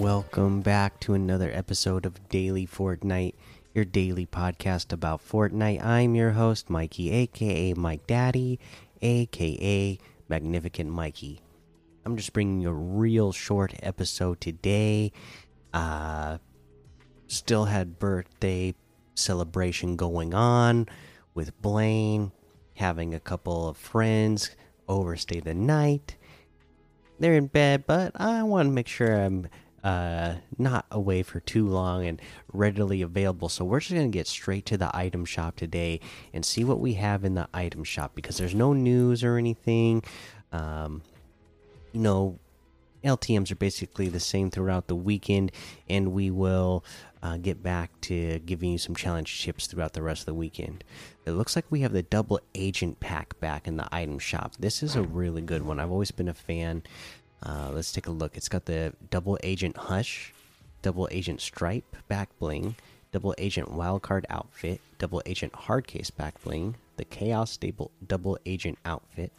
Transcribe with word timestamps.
Welcome 0.00 0.62
back 0.62 0.98
to 1.00 1.12
another 1.12 1.50
episode 1.52 2.06
of 2.06 2.30
Daily 2.30 2.66
Fortnite, 2.66 3.34
your 3.74 3.84
daily 3.84 4.24
podcast 4.24 4.94
about 4.94 5.20
Fortnite. 5.20 5.84
I'm 5.84 6.14
your 6.14 6.30
host, 6.30 6.70
Mikey, 6.70 7.10
aka 7.10 7.74
Mike 7.74 8.06
Daddy, 8.06 8.58
aka 9.02 9.98
Magnificent 10.26 10.88
Mikey. 10.88 11.42
I'm 12.06 12.16
just 12.16 12.32
bringing 12.32 12.62
you 12.62 12.70
a 12.70 12.72
real 12.72 13.30
short 13.30 13.74
episode 13.82 14.40
today. 14.40 15.12
Uh, 15.74 16.38
still 17.26 17.66
had 17.66 17.98
birthday 17.98 18.74
celebration 19.14 19.96
going 19.96 20.32
on 20.32 20.88
with 21.34 21.60
Blaine, 21.60 22.32
having 22.76 23.12
a 23.14 23.20
couple 23.20 23.68
of 23.68 23.76
friends 23.76 24.50
overstay 24.88 25.40
the 25.40 25.52
night. 25.52 26.16
They're 27.18 27.34
in 27.34 27.48
bed, 27.48 27.84
but 27.86 28.18
I 28.18 28.44
want 28.44 28.68
to 28.68 28.72
make 28.72 28.88
sure 28.88 29.14
I'm 29.14 29.46
uh 29.82 30.34
not 30.58 30.86
away 30.90 31.22
for 31.22 31.40
too 31.40 31.66
long 31.66 32.06
and 32.06 32.20
readily 32.52 33.02
available. 33.02 33.48
So 33.48 33.64
we're 33.64 33.80
just 33.80 33.92
going 33.92 34.10
to 34.10 34.16
get 34.16 34.26
straight 34.26 34.66
to 34.66 34.76
the 34.76 34.94
item 34.94 35.24
shop 35.24 35.56
today 35.56 36.00
and 36.32 36.44
see 36.44 36.64
what 36.64 36.80
we 36.80 36.94
have 36.94 37.24
in 37.24 37.34
the 37.34 37.48
item 37.54 37.84
shop 37.84 38.12
because 38.14 38.36
there's 38.36 38.54
no 38.54 38.72
news 38.72 39.24
or 39.24 39.36
anything. 39.36 40.02
Um 40.52 41.02
you 41.92 42.00
know 42.00 42.38
ltms 43.02 43.50
are 43.50 43.56
basically 43.56 44.08
the 44.08 44.20
same 44.20 44.50
throughout 44.50 44.86
the 44.86 44.94
weekend 44.94 45.50
and 45.88 46.12
we 46.12 46.30
will 46.30 46.84
uh, 47.22 47.36
get 47.36 47.62
back 47.62 47.90
to 48.00 48.38
giving 48.40 48.72
you 48.72 48.78
some 48.78 48.94
challenge 48.94 49.38
chips 49.38 49.66
throughout 49.66 49.92
the 49.92 50.02
rest 50.02 50.22
of 50.22 50.26
the 50.26 50.34
weekend. 50.34 50.82
It 51.26 51.32
looks 51.32 51.54
like 51.54 51.66
we 51.70 51.80
have 51.80 51.92
the 51.92 52.02
double 52.02 52.40
agent 52.54 53.00
pack 53.00 53.38
back 53.40 53.68
in 53.68 53.76
the 53.76 53.88
item 53.92 54.18
shop. 54.18 54.54
This 54.58 54.82
is 54.82 54.96
a 54.96 55.02
really 55.02 55.42
good 55.42 55.62
one. 55.62 55.78
I've 55.78 55.90
always 55.90 56.10
been 56.10 56.28
a 56.28 56.34
fan 56.34 56.82
uh, 57.42 57.70
let's 57.72 57.92
take 57.92 58.06
a 58.06 58.10
look. 58.10 58.36
It's 58.36 58.48
got 58.48 58.66
the 58.66 58.92
double 59.10 59.38
agent 59.42 59.76
hush, 59.76 60.32
double 60.82 61.08
agent 61.10 61.40
stripe 61.40 61.96
back 62.08 62.28
bling, 62.38 62.76
double 63.12 63.34
agent 63.38 63.70
wildcard 63.70 64.24
outfit, 64.28 64.80
double 64.98 65.22
agent 65.26 65.52
hardcase 65.52 66.14
back 66.14 66.42
bling, 66.42 66.76
the 66.96 67.04
chaos 67.04 67.52
stable 67.52 67.90
double 68.06 68.38
agent 68.44 68.78
outfit, 68.84 69.32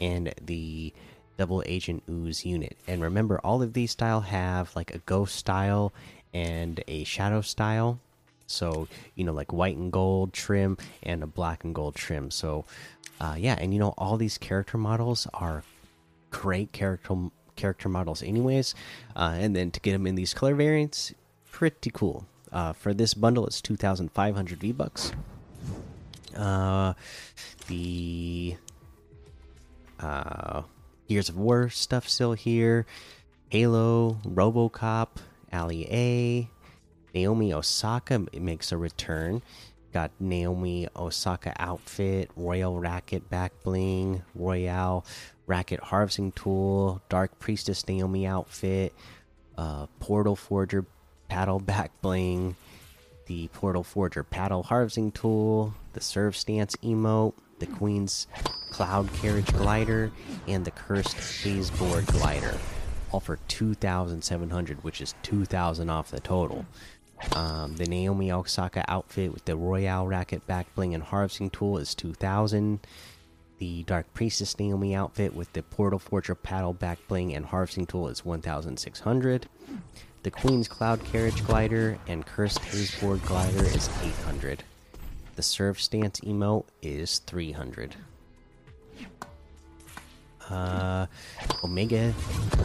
and 0.00 0.34
the 0.44 0.92
double 1.38 1.62
agent 1.66 2.02
ooze 2.08 2.44
unit. 2.44 2.76
And 2.86 3.02
remember, 3.02 3.40
all 3.42 3.62
of 3.62 3.72
these 3.72 3.92
style 3.92 4.20
have 4.20 4.74
like 4.76 4.94
a 4.94 4.98
ghost 4.98 5.36
style 5.36 5.92
and 6.34 6.82
a 6.86 7.04
shadow 7.04 7.40
style. 7.40 7.98
So 8.46 8.88
you 9.14 9.24
know, 9.24 9.32
like 9.32 9.52
white 9.52 9.76
and 9.76 9.90
gold 9.90 10.34
trim 10.34 10.76
and 11.02 11.22
a 11.22 11.26
black 11.26 11.64
and 11.64 11.74
gold 11.74 11.94
trim. 11.94 12.30
So 12.30 12.66
uh, 13.20 13.36
yeah, 13.38 13.56
and 13.58 13.72
you 13.72 13.80
know, 13.80 13.94
all 13.96 14.18
these 14.18 14.36
character 14.36 14.76
models 14.76 15.26
are 15.32 15.64
great 16.32 16.72
character 16.72 17.14
character 17.54 17.88
models 17.88 18.22
anyways 18.22 18.74
uh, 19.14 19.34
and 19.38 19.54
then 19.54 19.70
to 19.70 19.78
get 19.80 19.92
them 19.92 20.06
in 20.06 20.14
these 20.14 20.34
color 20.34 20.54
variants 20.54 21.12
pretty 21.50 21.90
cool. 21.92 22.26
Uh, 22.50 22.72
for 22.72 22.92
this 22.92 23.14
bundle 23.14 23.46
it's 23.46 23.60
2500 23.62 24.58
v 24.58 24.72
bucks 24.72 25.12
uh, 26.36 26.94
the 27.68 28.56
uh, 30.00 30.62
Gears 31.08 31.28
of 31.28 31.36
War 31.36 31.68
stuff 31.68 32.08
still 32.08 32.32
here. 32.32 32.86
Halo 33.50 34.18
RoboCop 34.24 35.08
Ali 35.52 35.86
A 35.90 36.48
Naomi 37.14 37.52
Osaka 37.52 38.26
makes 38.32 38.72
a 38.72 38.78
return 38.78 39.42
got 39.92 40.10
Naomi 40.18 40.88
Osaka 40.96 41.52
outfit, 41.58 42.30
Royale 42.36 42.78
Racket 42.78 43.28
back 43.28 43.52
bling, 43.62 44.22
Royale 44.34 45.04
Racket 45.46 45.80
harvesting 45.80 46.32
tool, 46.32 47.02
Dark 47.08 47.38
Priestess 47.38 47.86
Naomi 47.86 48.26
outfit, 48.26 48.94
uh, 49.58 49.86
Portal 50.00 50.36
Forger 50.36 50.86
paddle 51.28 51.60
back 51.60 51.90
bling, 52.00 52.56
the 53.26 53.48
Portal 53.48 53.82
Forger 53.82 54.22
paddle 54.22 54.62
harvesting 54.62 55.12
tool, 55.12 55.74
the 55.92 56.00
Serve 56.00 56.36
Stance 56.36 56.76
emote, 56.76 57.34
the 57.58 57.66
Queen's 57.66 58.26
Cloud 58.70 59.12
Carriage 59.14 59.52
glider, 59.52 60.10
and 60.48 60.64
the 60.64 60.70
Cursed 60.70 61.16
Hazeboard 61.16 62.06
glider, 62.06 62.58
all 63.12 63.20
for 63.20 63.38
2,700, 63.48 64.82
which 64.82 65.00
is 65.00 65.14
2,000 65.22 65.90
off 65.90 66.10
the 66.10 66.20
total. 66.20 66.66
Um, 67.34 67.76
the 67.76 67.86
Naomi 67.86 68.30
Osaka 68.32 68.84
outfit 68.88 69.32
with 69.32 69.44
the 69.44 69.56
Royale 69.56 70.06
Racket 70.06 70.46
back 70.46 70.74
bling 70.74 70.94
and 70.94 71.02
harvesting 71.02 71.50
tool 71.50 71.78
is 71.78 71.94
2000. 71.94 72.80
The 73.58 73.84
Dark 73.84 74.12
Priestess 74.12 74.58
Naomi 74.58 74.94
outfit 74.94 75.34
with 75.34 75.52
the 75.52 75.62
Portal 75.62 75.98
Forger 75.98 76.34
paddle 76.34 76.72
back 76.72 76.98
bling 77.06 77.34
and 77.34 77.46
harvesting 77.46 77.86
tool 77.86 78.08
is 78.08 78.24
1600. 78.24 79.48
The 80.24 80.30
Queen's 80.30 80.68
Cloud 80.68 81.04
Carriage 81.04 81.44
glider 81.46 81.98
and 82.06 82.26
Cursed 82.26 82.60
Hazeboard 82.60 83.24
glider 83.24 83.64
is 83.64 83.88
800. 84.02 84.64
The 85.36 85.42
Serve 85.42 85.80
Stance 85.80 86.20
emote 86.20 86.64
is 86.82 87.20
300. 87.20 87.96
Uh, 90.50 91.06
Omega 91.64 92.14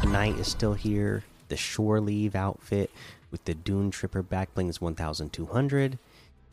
Knight 0.06 0.38
is 0.38 0.47
still 0.47 0.74
here. 0.74 1.24
The 1.47 1.57
Shore 1.57 2.01
Leave 2.01 2.35
outfit 2.35 2.91
with 3.31 3.43
the 3.45 3.53
Dune 3.53 3.91
Tripper 3.91 4.23
backbling 4.23 4.69
is 4.69 4.81
1200. 4.81 5.97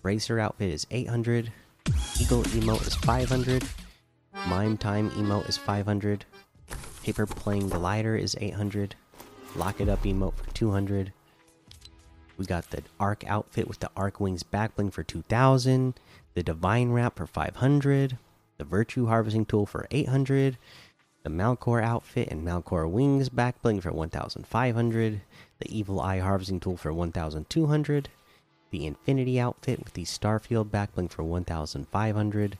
Bracer 0.02 0.38
outfit 0.38 0.70
is 0.70 0.86
800. 0.90 1.52
Eagle 2.20 2.42
emote 2.42 2.86
is 2.86 2.94
500. 2.94 3.64
Mime 4.48 4.76
Time 4.76 5.10
emote 5.12 5.48
is 5.48 5.56
500. 5.56 6.24
Paper 7.02 7.26
Plane 7.26 7.68
Glider 7.68 8.16
is 8.16 8.36
800. 8.40 8.94
Lock 9.56 9.80
It 9.80 9.88
Up 9.88 10.02
emote 10.02 10.34
for 10.34 10.50
200. 10.52 11.12
We 12.36 12.46
got 12.46 12.70
the 12.70 12.82
Arc 12.98 13.24
outfit 13.26 13.68
with 13.68 13.80
the 13.80 13.90
Arc 13.96 14.18
Wings 14.20 14.42
backbling 14.42 14.92
for 14.92 15.02
2000. 15.02 15.94
The 16.34 16.42
Divine 16.42 16.90
Wrap 16.90 17.16
for 17.16 17.26
500. 17.26 18.18
The 18.58 18.64
Virtue 18.64 19.06
Harvesting 19.06 19.44
Tool 19.44 19.66
for 19.66 19.86
800. 19.90 20.58
The 21.24 21.30
Malcore 21.30 21.82
outfit 21.82 22.28
and 22.30 22.46
Malcore 22.46 22.88
Wings 22.88 23.30
back 23.30 23.60
bling 23.62 23.80
for 23.80 23.90
1500 23.90 25.22
the 25.58 25.76
Evil 25.76 26.00
Eye 26.00 26.18
Harvesting 26.18 26.60
Tool 26.60 26.76
for 26.76 26.92
1200, 26.92 28.08
the 28.70 28.86
Infinity 28.86 29.40
Outfit 29.40 29.82
with 29.82 29.94
the 29.94 30.04
Starfield 30.04 30.68
Backbling 30.70 31.10
for 31.10 31.22
1500, 31.22 32.58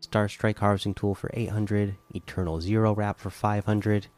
Star 0.00 0.28
Strike 0.28 0.58
Harvesting 0.58 0.94
Tool 0.94 1.14
for 1.14 1.30
800, 1.32 1.96
Eternal 2.14 2.60
Zero 2.60 2.94
Wrap 2.94 3.18
for 3.18 3.30
500. 3.30 4.08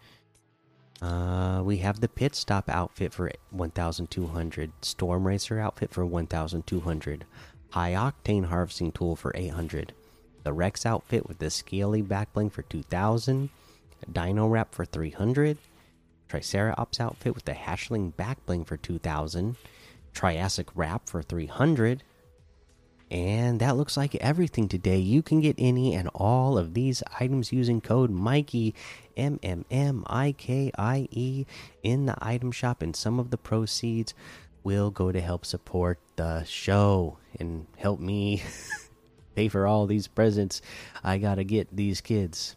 Uh, 1.00 1.62
we 1.64 1.76
have 1.78 2.00
the 2.00 2.08
Pit 2.08 2.34
Stop 2.34 2.68
outfit 2.68 3.12
for 3.12 3.30
1200, 3.50 4.72
Storm 4.82 5.26
Racer 5.26 5.60
outfit 5.60 5.90
for 5.90 6.04
1200, 6.04 7.24
High 7.70 7.92
Octane 7.92 8.46
Harvesting 8.46 8.90
Tool 8.92 9.14
for 9.14 9.32
800, 9.34 9.92
the 10.42 10.52
Rex 10.52 10.84
outfit 10.86 11.28
with 11.28 11.38
the 11.38 11.50
Scaly 11.50 12.02
Backbling 12.02 12.50
for 12.50 12.62
2000, 12.62 13.50
Dino 14.12 14.46
Wrap 14.46 14.74
for 14.74 14.84
300 14.84 15.58
Triceratops 16.28 17.00
outfit 17.00 17.34
with 17.34 17.44
the 17.44 17.52
Hashling 17.52 18.12
backbling 18.14 18.66
for 18.66 18.76
2000, 18.76 19.56
Triassic 20.12 20.68
wrap 20.74 21.08
for 21.08 21.22
300. 21.22 22.02
And 23.10 23.60
that 23.60 23.76
looks 23.76 23.96
like 23.96 24.14
everything 24.16 24.66
today. 24.66 24.98
You 24.98 25.22
can 25.22 25.40
get 25.40 25.54
any 25.58 25.94
and 25.94 26.08
all 26.14 26.56
of 26.58 26.74
these 26.74 27.02
items 27.20 27.52
using 27.52 27.80
code 27.80 28.10
Mikey 28.10 28.74
M 29.16 29.38
M 29.42 29.64
M 29.70 30.04
I 30.08 30.32
K 30.32 30.72
I 30.76 31.06
E 31.10 31.46
in 31.82 32.06
the 32.06 32.16
item 32.20 32.50
shop, 32.50 32.82
and 32.82 32.96
some 32.96 33.20
of 33.20 33.30
the 33.30 33.36
proceeds 33.36 34.14
will 34.64 34.90
go 34.90 35.12
to 35.12 35.20
help 35.20 35.44
support 35.44 35.98
the 36.16 36.42
show 36.44 37.18
and 37.38 37.66
help 37.76 38.00
me 38.00 38.42
pay 39.36 39.48
for 39.48 39.66
all 39.66 39.86
these 39.86 40.08
presents 40.08 40.62
I 41.04 41.18
gotta 41.18 41.44
get 41.44 41.68
these 41.76 42.00
kids 42.00 42.56